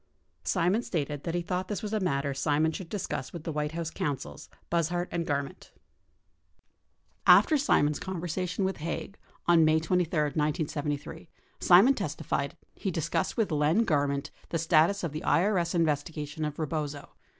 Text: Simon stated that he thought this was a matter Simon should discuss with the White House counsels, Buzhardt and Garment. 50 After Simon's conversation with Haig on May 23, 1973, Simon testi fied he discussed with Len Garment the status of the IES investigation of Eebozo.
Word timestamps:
Simon 0.43 0.81
stated 0.81 1.25
that 1.25 1.35
he 1.35 1.43
thought 1.43 1.67
this 1.67 1.83
was 1.83 1.93
a 1.93 1.99
matter 1.99 2.33
Simon 2.33 2.71
should 2.71 2.89
discuss 2.89 3.31
with 3.31 3.43
the 3.43 3.51
White 3.51 3.73
House 3.73 3.91
counsels, 3.91 4.49
Buzhardt 4.71 5.09
and 5.11 5.27
Garment. 5.27 5.65
50 5.67 5.81
After 7.27 7.55
Simon's 7.59 7.99
conversation 7.99 8.65
with 8.65 8.77
Haig 8.77 9.15
on 9.45 9.63
May 9.63 9.79
23, 9.79 10.19
1973, 10.19 11.29
Simon 11.59 11.93
testi 11.93 12.25
fied 12.25 12.57
he 12.73 12.89
discussed 12.89 13.37
with 13.37 13.51
Len 13.51 13.83
Garment 13.85 14.31
the 14.49 14.57
status 14.57 15.03
of 15.03 15.11
the 15.11 15.23
IES 15.23 15.75
investigation 15.75 16.45
of 16.45 16.55
Eebozo. 16.55 17.09